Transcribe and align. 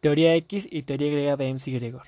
Teoría 0.00 0.36
X 0.36 0.68
y 0.70 0.84
teoría 0.84 1.10
griega 1.10 1.36
de 1.36 1.52
MC-Gregor. 1.52 2.04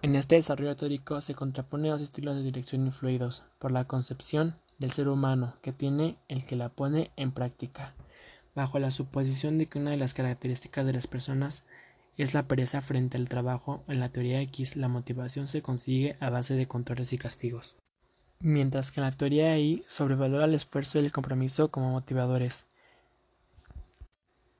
En 0.00 0.16
este 0.16 0.36
desarrollo 0.36 0.76
teórico 0.76 1.20
se 1.20 1.34
contraponen 1.34 1.90
los 1.90 2.00
estilos 2.00 2.36
de 2.36 2.42
dirección 2.42 2.86
influidos 2.86 3.42
por 3.58 3.70
la 3.70 3.84
concepción 3.84 4.56
del 4.78 4.92
ser 4.92 5.08
humano 5.08 5.56
que 5.60 5.74
tiene 5.74 6.16
el 6.28 6.46
que 6.46 6.56
la 6.56 6.70
pone 6.70 7.10
en 7.16 7.32
práctica, 7.32 7.92
bajo 8.54 8.78
la 8.78 8.90
suposición 8.90 9.58
de 9.58 9.66
que 9.66 9.78
una 9.78 9.90
de 9.90 9.98
las 9.98 10.14
características 10.14 10.86
de 10.86 10.94
las 10.94 11.06
personas 11.06 11.64
es 12.16 12.32
la 12.32 12.48
pereza 12.48 12.80
frente 12.80 13.18
al 13.18 13.28
trabajo, 13.28 13.84
en 13.88 14.00
la 14.00 14.08
teoría 14.08 14.40
X 14.40 14.74
la 14.74 14.88
motivación 14.88 15.48
se 15.48 15.60
consigue 15.60 16.16
a 16.18 16.30
base 16.30 16.54
de 16.54 16.66
controles 16.66 17.12
y 17.12 17.18
castigos, 17.18 17.76
mientras 18.40 18.90
que 18.90 19.00
en 19.00 19.04
la 19.04 19.12
teoría 19.12 19.58
Y 19.58 19.84
sobrevalora 19.86 20.46
el 20.46 20.54
esfuerzo 20.54 20.98
y 20.98 21.04
el 21.04 21.12
compromiso 21.12 21.70
como 21.70 21.90
motivadores, 21.90 22.64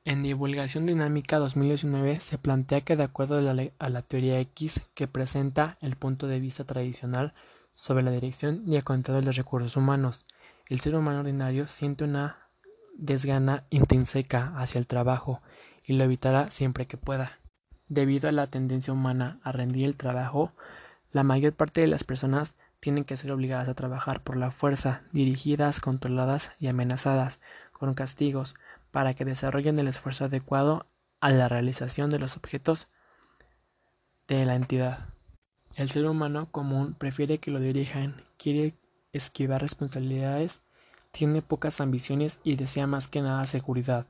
en 0.08 0.22
Divulgación 0.22 0.86
Dinámica 0.86 1.36
2019 1.36 2.18
se 2.20 2.38
plantea 2.38 2.80
que 2.80 2.96
de 2.96 3.02
acuerdo 3.02 3.36
a 3.78 3.88
la 3.90 4.02
teoría 4.02 4.40
X 4.40 4.80
que 4.94 5.06
presenta 5.06 5.76
el 5.82 5.96
punto 5.96 6.26
de 6.26 6.40
vista 6.40 6.64
tradicional 6.64 7.34
sobre 7.74 8.02
la 8.02 8.10
dirección 8.10 8.62
y 8.66 8.76
el 8.76 8.84
de 8.84 9.22
los 9.22 9.36
recursos 9.36 9.76
humanos, 9.76 10.24
el 10.70 10.80
ser 10.80 10.94
humano 10.94 11.20
ordinario 11.20 11.68
siente 11.68 12.04
una 12.04 12.48
desgana 12.96 13.64
intrínseca 13.68 14.54
hacia 14.56 14.78
el 14.78 14.86
trabajo 14.86 15.42
y 15.84 15.92
lo 15.92 16.04
evitará 16.04 16.48
siempre 16.48 16.86
que 16.86 16.96
pueda. 16.96 17.38
Debido 17.88 18.30
a 18.30 18.32
la 18.32 18.46
tendencia 18.46 18.94
humana 18.94 19.40
a 19.42 19.52
rendir 19.52 19.84
el 19.84 19.96
trabajo, 19.96 20.52
la 21.12 21.22
mayor 21.22 21.52
parte 21.52 21.82
de 21.82 21.86
las 21.86 22.04
personas 22.04 22.54
tienen 22.80 23.04
que 23.04 23.18
ser 23.18 23.30
obligadas 23.30 23.68
a 23.68 23.74
trabajar 23.74 24.22
por 24.22 24.38
la 24.38 24.52
fuerza, 24.52 25.02
dirigidas, 25.12 25.80
controladas 25.80 26.52
y 26.58 26.68
amenazadas 26.68 27.40
con 27.72 27.92
castigos 27.92 28.54
para 28.90 29.14
que 29.14 29.24
desarrollen 29.24 29.78
el 29.78 29.88
esfuerzo 29.88 30.26
adecuado 30.26 30.86
a 31.20 31.30
la 31.30 31.48
realización 31.48 32.10
de 32.10 32.18
los 32.18 32.36
objetos 32.36 32.88
de 34.28 34.44
la 34.44 34.54
entidad. 34.54 35.08
El 35.74 35.90
ser 35.90 36.06
humano 36.06 36.50
común 36.50 36.94
prefiere 36.94 37.38
que 37.38 37.50
lo 37.50 37.60
dirijan, 37.60 38.22
quiere 38.36 38.74
esquivar 39.12 39.60
responsabilidades, 39.60 40.62
tiene 41.12 41.42
pocas 41.42 41.80
ambiciones 41.80 42.40
y 42.44 42.56
desea 42.56 42.86
más 42.86 43.08
que 43.08 43.22
nada 43.22 43.44
seguridad. 43.46 44.06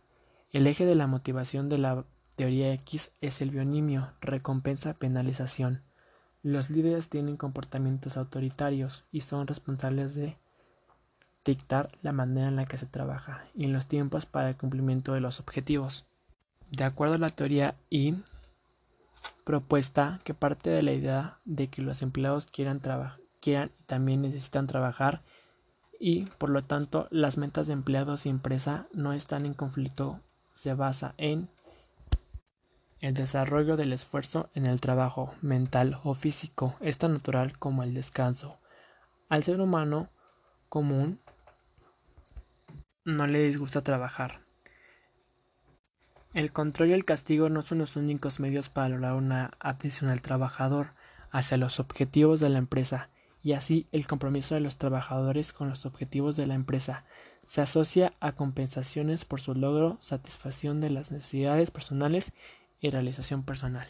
El 0.51 0.67
eje 0.67 0.87
de 0.87 0.95
la 0.95 1.07
motivación 1.07 1.69
de 1.69 1.79
la 1.79 2.05
teoría 2.37 2.73
X 2.73 3.13
es 3.21 3.41
el 3.41 3.51
bionimio, 3.51 4.13
recompensa, 4.21 4.95
penalización. 4.95 5.83
Los 6.43 6.71
líderes 6.71 7.09
tienen 7.09 7.37
comportamientos 7.37 8.17
autoritarios 8.17 9.05
y 9.11 9.21
son 9.23 9.47
responsables 9.47 10.15
de 10.15 10.39
dictar 11.51 11.89
la 12.03 12.13
manera 12.13 12.49
en 12.49 12.57
la 12.57 12.67
que 12.67 12.79
se 12.79 12.87
trabaja 12.87 13.43
y 13.55 13.67
los 13.67 13.87
tiempos 13.87 14.27
para 14.27 14.51
el 14.51 14.57
cumplimiento 14.57 15.13
de 15.13 15.21
los 15.21 15.41
objetivos. 15.41 16.07
De 16.71 16.85
acuerdo 16.85 17.15
a 17.15 17.19
la 17.19 17.31
teoría 17.31 17.75
I 17.91 18.23
propuesta 19.45 20.21
que 20.25 20.35
parte 20.35 20.71
de 20.71 20.83
la 20.83 20.93
idea 20.93 21.39
de 21.45 21.69
que 21.69 21.83
los 21.83 22.03
empleados 22.03 22.47
quieran, 22.47 22.81
quieran 23.41 23.71
y 23.71 23.85
también 23.87 24.23
necesitan 24.23 24.67
trabajar 24.67 25.23
y 25.99 26.27
por 26.39 26.51
lo 26.51 26.63
tanto 26.63 27.09
las 27.11 27.39
metas 27.39 27.67
de 27.67 27.73
empleados 27.73 28.27
y 28.27 28.29
empresa 28.29 28.87
no 28.93 29.13
están 29.13 29.47
en 29.47 29.55
conflicto 29.55 30.21
se 30.55 30.75
basa 30.75 31.15
en 31.17 31.49
el 33.01 33.15
desarrollo 33.15 33.77
del 33.77 33.93
esfuerzo 33.93 34.51
en 34.55 34.67
el 34.67 34.81
trabajo 34.81 35.35
mental 35.41 36.01
o 36.05 36.15
físico 36.15 36.75
es 36.81 36.99
tan 36.99 37.13
natural 37.15 37.59
como 37.59 37.85
el 37.85 37.95
descanso. 37.95 38.59
Al 39.29 39.45
ser 39.45 39.61
humano 39.61 40.09
común 40.69 41.21
no 43.05 43.27
le 43.27 43.43
disgusta 43.43 43.83
trabajar. 43.83 44.41
El 46.35 46.53
control 46.53 46.91
y 46.91 46.93
el 46.93 47.05
castigo 47.05 47.49
no 47.49 47.63
son 47.63 47.79
los 47.79 47.97
únicos 47.97 48.39
medios 48.39 48.69
para 48.69 48.91
lograr 48.91 49.15
una 49.15 49.53
atención 49.61 50.11
al 50.11 50.21
trabajador 50.21 50.89
hacia 51.31 51.57
los 51.57 51.81
objetivos 51.81 52.39
de 52.41 52.49
la 52.51 52.59
empresa 52.59 53.11
y 53.43 53.53
así 53.53 53.87
el 53.93 54.07
compromiso 54.07 54.55
de 54.55 54.61
los 54.61 54.77
trabajadores 54.77 55.53
con 55.53 55.71
los 55.71 55.87
objetivos 55.87 56.37
de 56.37 56.47
la 56.47 56.55
empresa 56.55 57.05
se 57.45 57.63
asocia 57.63 58.13
a 58.21 58.33
compensaciones 58.33 59.25
por 59.25 59.41
su 59.41 59.55
logro, 59.55 59.97
satisfacción 60.01 60.81
de 60.81 60.91
las 60.91 61.11
necesidades 61.11 61.71
personales 61.71 62.33
y 62.81 62.91
realización 62.91 63.43
personal. 63.43 63.89